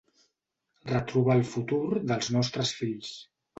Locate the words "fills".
2.83-3.15